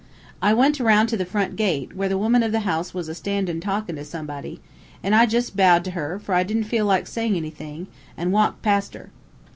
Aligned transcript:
I 0.41 0.55
went 0.55 0.81
aroun' 0.81 1.05
to 1.09 1.15
the 1.15 1.27
front 1.27 1.55
gate, 1.55 1.95
where 1.95 2.09
the 2.09 2.17
woman 2.17 2.41
of 2.41 2.51
the 2.51 2.61
house 2.61 2.91
was 2.91 3.07
a 3.07 3.13
standin' 3.13 3.61
talkin' 3.61 3.97
to 3.97 4.03
somebody, 4.03 4.59
an' 5.03 5.13
I 5.13 5.27
jus' 5.27 5.51
bowed 5.51 5.83
to 5.85 5.91
her, 5.91 6.17
for 6.17 6.33
I 6.33 6.41
didn't 6.41 6.63
feel 6.63 6.87
like 6.87 7.05
sayin' 7.05 7.35
anything, 7.35 7.85
an' 8.17 8.31
walked 8.31 8.63
past 8.63 8.95
her. 8.95 9.11